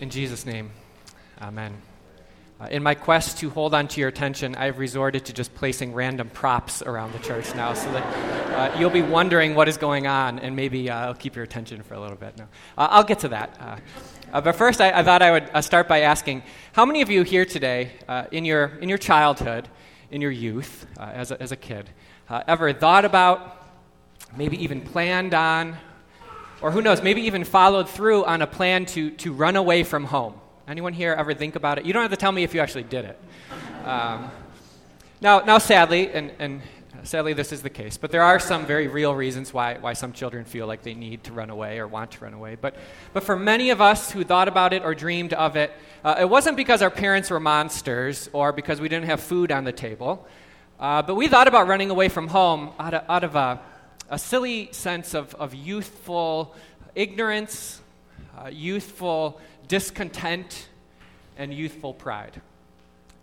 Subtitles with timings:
[0.00, 0.70] In Jesus' name,
[1.42, 1.76] amen.
[2.58, 5.92] Uh, in my quest to hold on to your attention, I've resorted to just placing
[5.92, 10.06] random props around the church now so that uh, you'll be wondering what is going
[10.06, 12.34] on, and maybe uh, I'll keep your attention for a little bit.
[12.38, 12.44] No,
[12.78, 13.58] uh, I'll get to that.
[13.60, 13.76] Uh,
[14.32, 17.22] uh, but first, I, I, thought I would start by asking how many of you
[17.22, 17.90] here today,
[18.32, 19.68] in, your, in your childhood,
[20.10, 21.90] in your youth, as, a, as a kid,
[22.30, 23.66] ever thought about,
[24.34, 25.76] maybe even planned on,
[26.62, 30.04] or who knows, maybe even followed through on a plan to, to run away from
[30.04, 30.34] home?
[30.68, 31.84] Anyone here ever think about it?
[31.84, 33.20] You don't have to tell me if you actually did it.
[33.84, 34.30] Um,
[35.20, 36.62] now, now, sadly, and, and
[37.02, 40.12] sadly this is the case, but there are some very real reasons why, why some
[40.12, 42.56] children feel like they need to run away or want to run away.
[42.60, 42.76] But,
[43.12, 45.72] but for many of us who thought about it or dreamed of it,
[46.04, 49.64] uh, it wasn't because our parents were monsters or because we didn't have food on
[49.64, 50.26] the table,
[50.78, 53.60] uh, but we thought about running away from home out of, out of a,
[54.10, 56.54] a silly sense of, of youthful
[56.96, 57.80] ignorance,
[58.36, 60.68] uh, youthful discontent,
[61.38, 62.42] and youthful pride.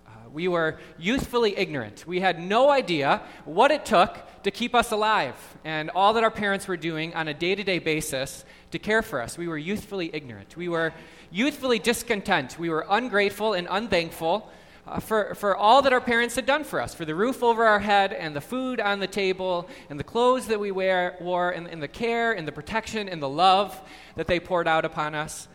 [0.08, 2.07] Uh, we were youthfully ignorant.
[2.07, 5.35] We had no idea what it took to keep us alive
[5.66, 9.01] and all that our parents were doing on a day to day basis to care
[9.01, 9.38] for us.
[9.38, 10.55] We were youthfully ignorant.
[10.55, 10.94] We were
[11.32, 12.57] youthfully discontent.
[12.57, 14.49] We were ungrateful and unthankful
[14.88, 17.66] uh, for, for all that our parents had done for us for the roof over
[17.66, 21.49] our head, and the food on the table, and the clothes that we wear, wore,
[21.49, 23.79] and, and the care, and the protection, and the love
[24.16, 25.48] that they poured out upon us.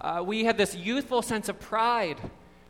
[0.00, 2.18] Uh, we had this youthful sense of pride.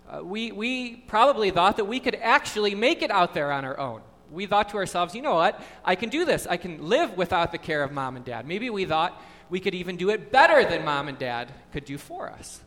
[0.09, 3.79] Uh, we, we probably thought that we could actually make it out there on our
[3.79, 4.01] own.
[4.33, 5.63] We thought to ourselves, you know what?
[5.85, 6.47] I can do this.
[6.47, 8.47] I can live without the care of mom and dad.
[8.47, 11.97] Maybe we thought we could even do it better than mom and dad could do
[11.97, 12.61] for us.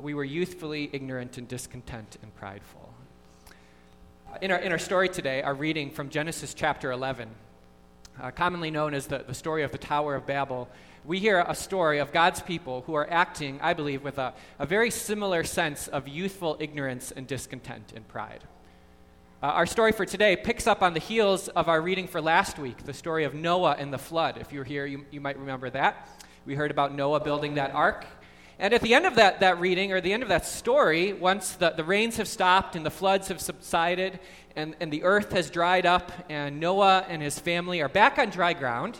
[0.00, 2.92] We were youthfully ignorant and discontent and prideful.
[4.30, 7.30] Uh, in, our, in our story today, our reading from Genesis chapter 11,
[8.20, 10.68] uh, commonly known as the, the story of the Tower of Babel,
[11.06, 14.66] we hear a story of God's people who are acting, I believe, with a, a
[14.66, 18.44] very similar sense of youthful ignorance and discontent and pride.
[19.42, 22.58] Uh, our story for today picks up on the heels of our reading for last
[22.58, 24.36] week, the story of Noah and the flood.
[24.38, 26.08] If you were here, you, you might remember that.
[26.44, 28.04] We heard about Noah building that ark.
[28.58, 31.52] And at the end of that, that reading, or the end of that story, once
[31.52, 34.18] the, the rains have stopped and the floods have subsided
[34.56, 38.30] and, and the earth has dried up, and Noah and his family are back on
[38.30, 38.98] dry ground,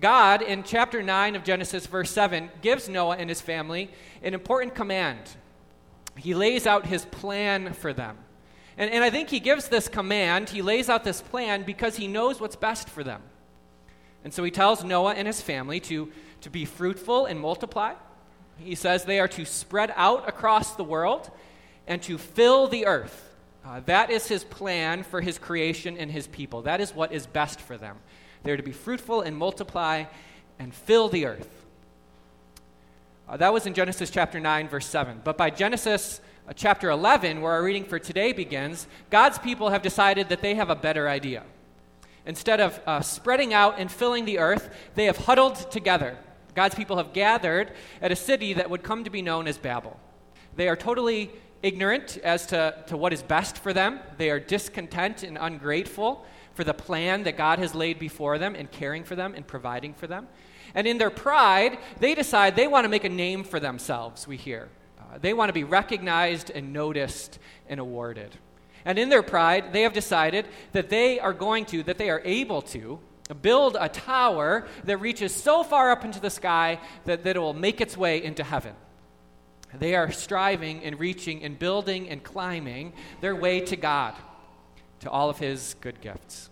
[0.00, 3.90] God, in chapter 9 of Genesis, verse 7, gives Noah and his family
[4.22, 5.20] an important command.
[6.16, 8.18] He lays out his plan for them.
[8.76, 12.08] And, and I think he gives this command, he lays out this plan because he
[12.08, 13.22] knows what's best for them.
[14.24, 16.10] And so he tells Noah and his family to,
[16.40, 17.94] to be fruitful and multiply.
[18.58, 21.30] He says they are to spread out across the world
[21.86, 23.30] and to fill the earth.
[23.64, 26.62] Uh, that is his plan for his creation and his people.
[26.62, 27.96] That is what is best for them.
[28.42, 30.04] They're to be fruitful and multiply
[30.58, 31.48] and fill the earth.
[33.28, 35.20] Uh, that was in Genesis chapter 9, verse 7.
[35.22, 39.82] But by Genesis uh, chapter 11, where our reading for today begins, God's people have
[39.82, 41.44] decided that they have a better idea.
[42.26, 46.16] Instead of uh, spreading out and filling the earth, they have huddled together.
[46.54, 49.98] God's people have gathered at a city that would come to be known as Babel.
[50.56, 51.30] They are totally
[51.62, 54.00] ignorant as to, to what is best for them.
[54.18, 56.24] They are discontent and ungrateful
[56.54, 59.94] for the plan that God has laid before them and caring for them and providing
[59.94, 60.28] for them.
[60.74, 64.36] And in their pride, they decide they want to make a name for themselves, we
[64.36, 64.68] hear.
[64.98, 68.36] Uh, they want to be recognized and noticed and awarded.
[68.84, 72.22] And in their pride, they have decided that they are going to, that they are
[72.24, 72.98] able to,
[73.34, 77.54] build a tower that reaches so far up into the sky that, that it will
[77.54, 78.74] make its way into heaven.
[79.78, 84.14] They are striving and reaching and building and climbing their way to God
[85.00, 86.50] to all of his good gifts.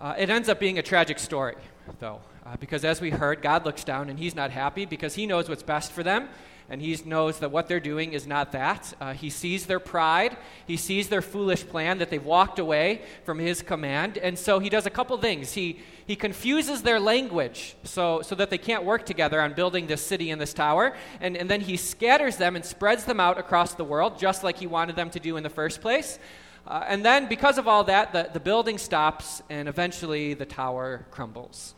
[0.00, 1.56] Uh, it ends up being a tragic story,
[2.00, 5.26] though, uh, because as we heard, God looks down and he's not happy because he
[5.26, 6.28] knows what's best for them,
[6.68, 8.94] and he knows that what they're doing is not that.
[9.00, 10.36] Uh, he sees their pride,
[10.66, 14.68] he sees their foolish plan that they've walked away from his command, and so he
[14.68, 15.54] does a couple things.
[15.54, 20.04] He, he confuses their language so, so that they can't work together on building this
[20.04, 23.74] city and this tower, and, and then he scatters them and spreads them out across
[23.74, 26.20] the world, just like he wanted them to do in the first place.
[26.64, 31.06] Uh, and then, because of all that, the, the building stops and eventually the tower
[31.12, 31.74] crumbles.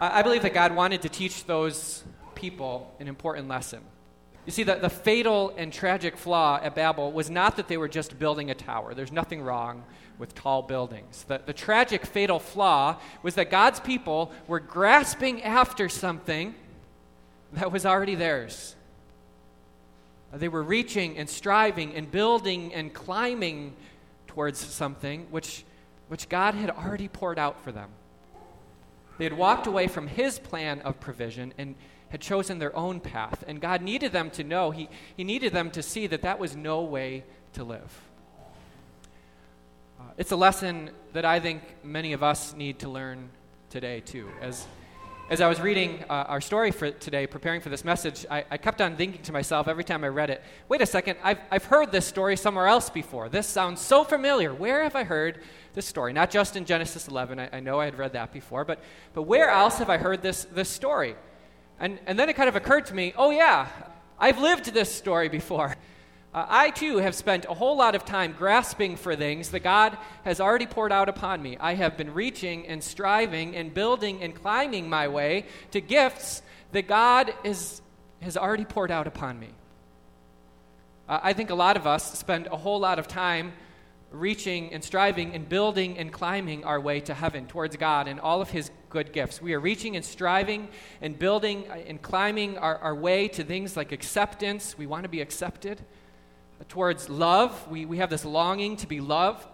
[0.00, 2.02] I, believe that God wanted to teach those
[2.34, 3.80] people an important lesson.
[4.46, 7.88] You see, the, the fatal and tragic flaw at Babel was not that they were
[7.88, 8.94] just building a tower.
[8.94, 9.84] There's nothing wrong
[10.18, 11.24] with tall buildings.
[11.28, 16.54] The, the tragic, fatal flaw was that God's people were grasping after something
[17.52, 18.76] that was already theirs.
[20.32, 23.74] They were reaching and striving and building and climbing
[24.28, 25.64] towards something which,
[26.08, 27.90] which God had already poured out for them.
[29.20, 31.74] They had walked away from His plan of provision and,
[32.08, 33.44] had chosen their own path.
[33.46, 36.56] And God needed them to know, He, he needed them to see that that was
[36.56, 38.00] no way to live.
[40.00, 43.28] Uh, it's a lesson that I think many of us need to learn
[43.68, 44.30] today, too.
[44.40, 44.66] As,
[45.30, 48.56] as I was reading uh, our story for today, preparing for this message, I, I,
[48.56, 51.64] kept on thinking to myself every time I read it wait a second, I've, I've
[51.66, 53.28] heard this story somewhere else before.
[53.28, 54.52] This sounds so familiar.
[54.52, 55.40] Where have I heard
[55.72, 56.12] this story?
[56.12, 58.82] Not just in Genesis 11, I, I know I had read that before, but,
[59.14, 61.14] but where else have I heard this, this story?
[61.78, 63.68] And, and then it kind of occurred to me oh, yeah,
[64.18, 65.76] I've lived this story before.
[66.32, 69.98] Uh, I too have spent a whole lot of time grasping for things that God
[70.24, 71.56] has already poured out upon me.
[71.58, 76.86] I have been reaching and striving and building and climbing my way to gifts that
[76.86, 77.82] God is,
[78.22, 79.48] has already poured out upon me.
[81.08, 83.52] Uh, I think a lot of us spend a whole lot of time
[84.12, 88.40] reaching and striving and building and climbing our way to heaven towards God and all
[88.40, 89.42] of His good gifts.
[89.42, 90.68] We are reaching and striving
[91.02, 94.78] and building and climbing our, our way to things like acceptance.
[94.78, 95.80] We want to be accepted
[96.70, 97.68] towards love.
[97.68, 99.46] We, we have this longing to be loved.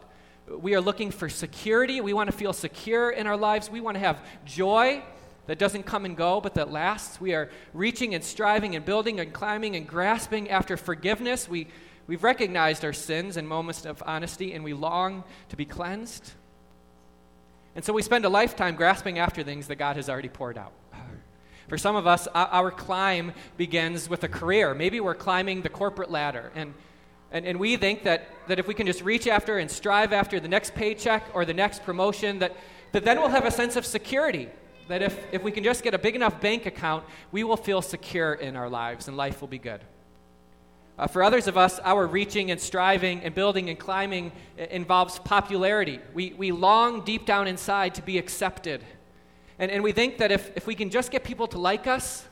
[0.48, 2.00] We are looking for security.
[2.00, 3.68] We want to feel secure in our lives.
[3.68, 5.02] We want to have joy
[5.46, 7.20] that doesn't come and go, but that lasts.
[7.20, 11.48] We are reaching and striving and building and climbing and grasping after forgiveness.
[11.48, 11.68] We,
[12.06, 16.32] we've recognized our sins in moments of honesty and we long to be cleansed.
[17.74, 20.72] And so we spend a lifetime grasping after things that God has already poured out.
[21.68, 24.74] For some of us, our climb begins with a career.
[24.74, 26.52] Maybe we're climbing the corporate ladder.
[26.54, 26.74] And
[27.32, 30.38] and, and we think that, that if we can just reach after and strive after
[30.40, 32.56] the next paycheck or the next promotion, that,
[32.92, 34.48] that then we'll have a sense of security.
[34.88, 37.82] That if, if we can just get a big enough bank account, we will feel
[37.82, 39.80] secure in our lives and life will be good.
[40.98, 46.00] Uh, for others of us, our reaching and striving and building and climbing involves popularity.
[46.14, 48.82] We, we long deep down inside to be accepted.
[49.58, 52.24] And, and we think that if, if we can just get people to like us,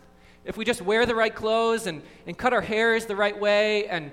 [0.46, 3.86] if we just wear the right clothes and, and cut our hairs the right way
[3.86, 4.10] and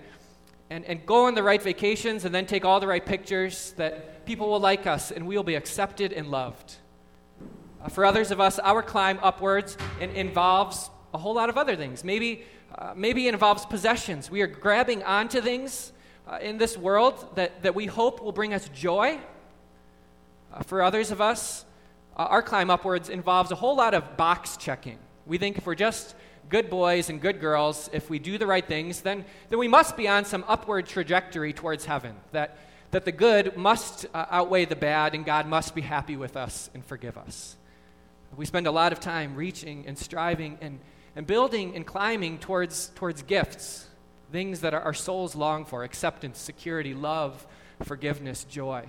[0.72, 4.26] and, and go on the right vacations and then take all the right pictures that
[4.26, 6.76] people will like us and we will be accepted and loved.
[7.84, 12.06] Uh, for others of us, our climb upwards involves a whole lot of other things.
[12.06, 14.32] Maybe, uh, maybe it involves possessions.
[14.32, 15.92] We are grabbing onto things
[16.26, 19.20] uh, in this world that, that we hope will bring us joy.
[20.54, 21.66] Uh, for others of us,
[22.16, 25.00] uh, our climb upwards involves a whole lot of box checking.
[25.26, 26.16] We think if we're just
[26.50, 29.96] good boys and good girls, if we do the right things, then, then we must
[29.96, 32.16] be on some upward trajectory towards heaven.
[32.32, 32.58] That,
[32.92, 36.70] that the good must uh, outweigh the bad, and God must be happy with us
[36.74, 37.56] and forgive us.
[38.36, 40.80] We spend a lot of time reaching and striving and,
[41.16, 43.88] and building and climbing towards, towards gifts,
[44.32, 47.46] things that our, souls long for acceptance, security, love,
[47.84, 48.86] forgiveness, joy.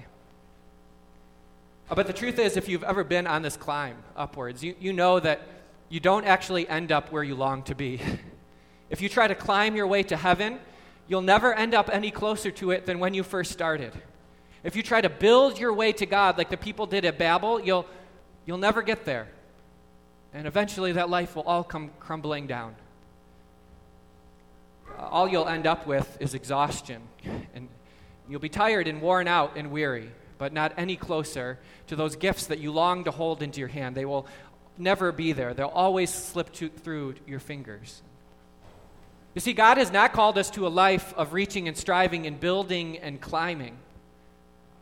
[1.88, 5.18] But the truth is, if you've ever been on this climb upwards, you, you know
[5.20, 5.42] that
[5.92, 8.00] you don't actually end up where you long to be.
[8.90, 10.58] if you try to climb your way to heaven,
[11.06, 13.92] you'll never end up any closer to it than when you first started.
[14.64, 17.60] If you try to build your way to God like the people did at Babel,
[17.60, 17.84] you'll,
[18.46, 19.28] you'll never get there.
[20.32, 22.74] And eventually that life will all come crumbling down.
[24.98, 27.02] All you'll end up with is exhaustion.
[27.54, 27.68] And
[28.30, 31.58] you'll be tired and worn out and weary, but not any closer
[31.88, 33.94] to those gifts that you long to hold into your hand.
[33.94, 34.26] They will
[34.78, 38.02] never be there, they'll always slip to, through your fingers.
[39.34, 42.38] You see, God has not called us to a life of reaching and striving and
[42.38, 43.76] building and climbing.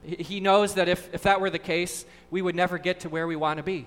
[0.03, 3.27] He knows that if, if that were the case, we would never get to where
[3.27, 3.87] we want to be.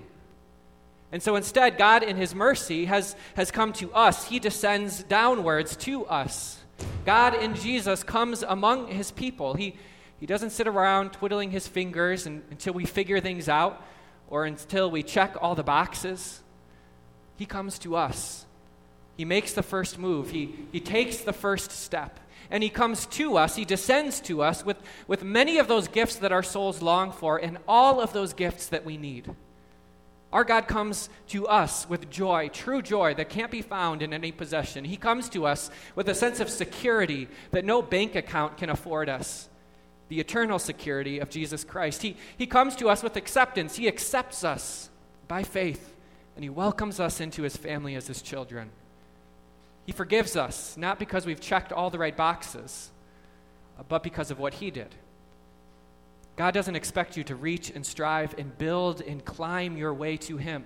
[1.12, 4.26] And so instead, God, in His mercy, has, has come to us.
[4.26, 6.58] He descends downwards to us.
[7.04, 9.54] God in Jesus comes among His people.
[9.54, 9.76] He,
[10.18, 13.84] he doesn't sit around twiddling His fingers and, until we figure things out
[14.28, 16.42] or until we check all the boxes.
[17.36, 18.46] He comes to us.
[19.16, 22.20] He makes the first move, he, he takes the first step.
[22.50, 24.76] And he comes to us, he descends to us with,
[25.08, 28.66] with many of those gifts that our souls long for and all of those gifts
[28.68, 29.34] that we need.
[30.32, 34.32] Our God comes to us with joy, true joy that can't be found in any
[34.32, 34.84] possession.
[34.84, 39.08] He comes to us with a sense of security that no bank account can afford
[39.08, 39.48] us
[40.14, 42.02] the eternal security of Jesus Christ.
[42.02, 43.74] He, he comes to us with acceptance.
[43.74, 44.88] He accepts us
[45.26, 45.92] by faith,
[46.36, 48.70] and He welcomes us into His family as His children.
[49.86, 52.92] He forgives us, not because we've checked all the right boxes,
[53.88, 54.94] but because of what He did.
[56.36, 60.36] God doesn't expect you to reach and strive and build and climb your way to
[60.36, 60.64] Him.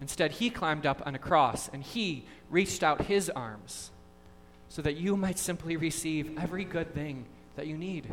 [0.00, 3.90] Instead, He climbed up on a cross and He reached out His arms
[4.68, 7.26] so that you might simply receive every good thing
[7.58, 8.08] that you need.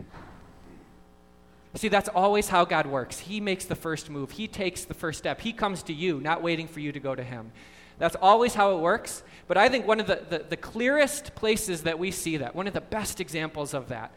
[1.75, 3.19] See, that's always how God works.
[3.19, 5.39] He makes the first move, He takes the first step.
[5.39, 7.51] He comes to you, not waiting for you to go to Him.
[7.97, 9.23] That's always how it works.
[9.47, 12.67] But I think one of the, the, the clearest places that we see that, one
[12.67, 14.11] of the best examples of that,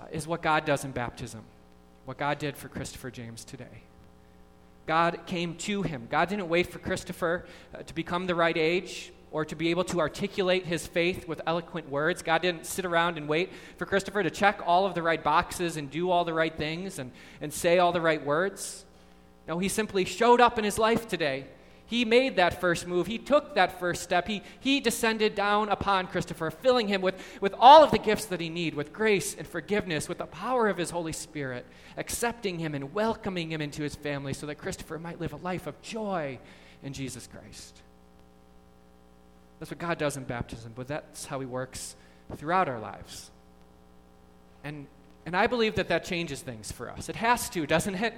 [0.00, 1.42] uh, is what God does in baptism,
[2.04, 3.82] what God did for Christopher James today.
[4.86, 6.06] God came to him.
[6.10, 7.44] God didn't wait for Christopher
[7.74, 11.40] uh, to become the right age or to be able to articulate his faith with
[11.46, 12.22] eloquent words.
[12.22, 15.76] God didn't sit around and wait for Christopher to check all of the right boxes
[15.76, 18.84] and do all the right things and, and say all the right words.
[19.46, 21.46] No, he simply showed up in his life today.
[21.88, 23.06] He made that first move.
[23.06, 24.28] He took that first step.
[24.28, 28.42] He, he descended down upon Christopher, filling him with, with all of the gifts that
[28.42, 31.64] he needed, with grace and forgiveness, with the power of his Holy Spirit,
[31.96, 35.66] accepting him and welcoming him into his family so that Christopher might live a life
[35.66, 36.38] of joy
[36.82, 37.80] in Jesus Christ.
[39.58, 41.96] That's what God does in baptism, but that's how he works
[42.36, 43.30] throughout our lives.
[44.64, 44.86] And,
[45.26, 47.08] and I believe that that changes things for us.
[47.08, 48.14] It has to, doesn't it?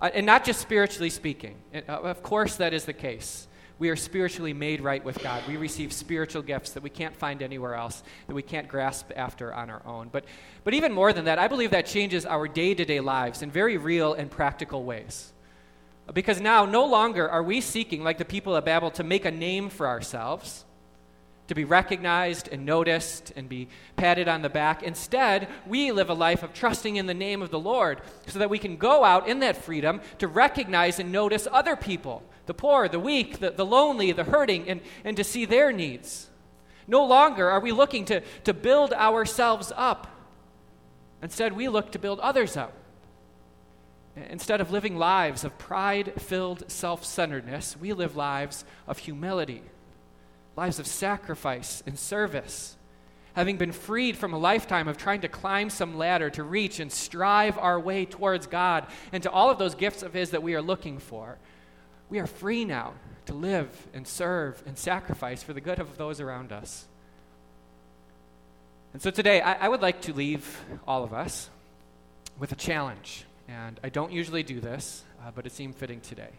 [0.00, 1.56] Uh, and not just spiritually speaking.
[1.74, 3.48] uh, of course, that is the case.
[3.78, 5.42] We are spiritually made right with God.
[5.46, 9.52] We receive spiritual gifts that we can't find anywhere else, that we can't grasp after
[9.52, 10.08] on our own.
[10.10, 10.24] But,
[10.64, 13.50] but even more than that, I believe that changes our day to day lives in
[13.50, 15.32] very real and practical ways.
[16.12, 19.30] Because now, no longer are we seeking, like the people of Babel, to make a
[19.30, 20.64] name for ourselves
[21.48, 24.82] to be recognized and noticed and be patted on the back.
[24.82, 28.50] Instead, we live a life of trusting in the name of the Lord so that
[28.50, 32.88] we can go out in that freedom to recognize and notice other people the poor,
[32.88, 36.30] the weak, the, the lonely, the hurting, and, and to see their needs.
[36.86, 40.06] No longer are we looking to, to build ourselves up.
[41.20, 42.72] Instead, we look to build others up.
[44.16, 49.62] Instead of living lives of pride filled self centeredness, we live lives of humility
[50.56, 52.76] lives of sacrifice and service.
[53.34, 56.90] Having been freed from a lifetime of trying to climb some ladder to reach and
[56.90, 60.54] strive our way towards God and to all of those gifts of His that we
[60.54, 61.36] are looking for,
[62.08, 62.94] we are free now
[63.26, 66.86] to live and serve and sacrifice for the good of those around us.
[68.94, 71.50] And so today, I, I would like to leave all of us
[72.38, 73.26] with a challenge.
[73.48, 76.30] And I don't usually do this, uh, but it seemed fitting today.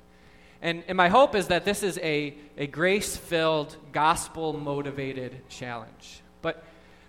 [0.61, 6.21] And, and my hope is that this is a, a grace filled, gospel motivated challenge.
[6.41, 6.63] But,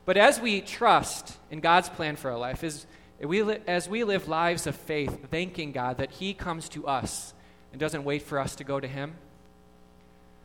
[0.05, 2.87] but as we trust in God's plan for our life, as
[3.21, 7.33] we, li- as we live lives of faith, thanking God that He comes to us
[7.73, 9.15] and doesn't wait for us to go to Him,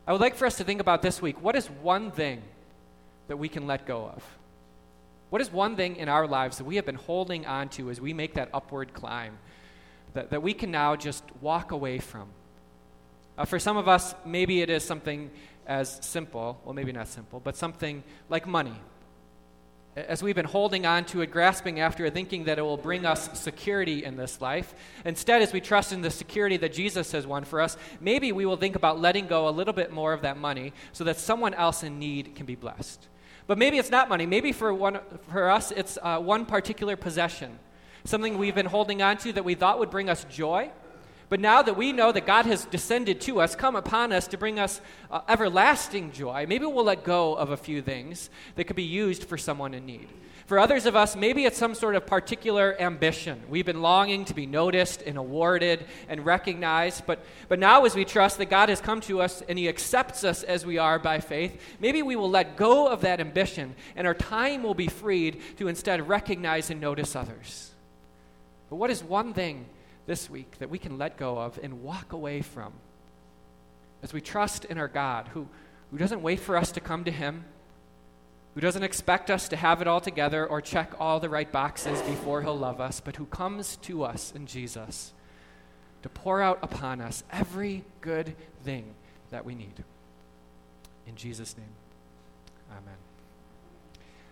[0.07, 2.41] I would like for us to think about this week what is one thing
[3.27, 4.23] that we can let go of?
[5.33, 7.99] What is one thing in our lives that we have been holding on to as
[7.99, 9.39] we make that upward climb
[10.13, 12.27] that, that we can now just walk away from?
[13.35, 15.31] Uh, for some of us, maybe it is something
[15.65, 18.75] as simple, well, maybe not simple, but something like money.
[19.95, 23.03] As we've been holding on to it, grasping after it, thinking that it will bring
[23.03, 27.25] us security in this life, instead, as we trust in the security that Jesus has
[27.25, 30.21] won for us, maybe we will think about letting go a little bit more of
[30.21, 33.07] that money so that someone else in need can be blessed.
[33.47, 34.25] But maybe it's not money.
[34.25, 37.59] Maybe for, one, for us, it's uh, one particular possession,
[38.05, 40.71] something we've been holding on to that we thought would bring us joy
[41.29, 44.37] but now that we know that God has descended to us, come upon us to
[44.37, 48.75] bring us uh, everlasting joy, maybe we'll let go of a few things that could
[48.75, 50.09] be used for someone in need.
[50.45, 53.41] For others of us, maybe it's some sort of particular ambition.
[53.49, 58.03] We've been longing to be noticed and awarded and recognized, but, but now as we
[58.03, 61.21] trust that God has come to us and He accepts us as we are by
[61.21, 65.41] faith, maybe we will let go of that ambition and our time will be freed
[65.57, 67.71] to instead recognize and notice others.
[68.69, 69.65] But what is one thing
[70.05, 72.73] this week that we can let go of and walk away from
[74.01, 75.47] as we trust in our God who,
[75.91, 77.45] who doesn't wait for us to come to Him,
[78.53, 82.01] who doesn't expect us to have it all together or check all the right boxes
[82.01, 85.13] before He'll love us, but who comes to us in Jesus
[86.01, 88.93] to pour out upon us every good thing
[89.31, 89.83] that we need.
[91.07, 91.65] In Jesus' name.